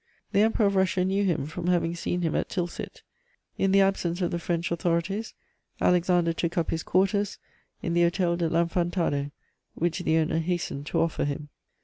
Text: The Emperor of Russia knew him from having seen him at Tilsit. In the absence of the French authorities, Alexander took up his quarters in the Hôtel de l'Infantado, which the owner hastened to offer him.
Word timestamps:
The 0.31 0.41
Emperor 0.41 0.65
of 0.65 0.75
Russia 0.75 1.05
knew 1.05 1.23
him 1.25 1.45
from 1.45 1.67
having 1.67 1.93
seen 1.93 2.23
him 2.23 2.33
at 2.35 2.49
Tilsit. 2.49 3.03
In 3.59 3.71
the 3.71 3.81
absence 3.81 4.19
of 4.23 4.31
the 4.31 4.39
French 4.39 4.71
authorities, 4.71 5.35
Alexander 5.79 6.33
took 6.33 6.57
up 6.57 6.71
his 6.71 6.81
quarters 6.81 7.37
in 7.83 7.93
the 7.93 8.01
Hôtel 8.01 8.39
de 8.39 8.49
l'Infantado, 8.49 9.29
which 9.75 9.99
the 9.99 10.17
owner 10.17 10.39
hastened 10.39 10.87
to 10.87 10.99
offer 10.99 11.23
him. 11.23 11.49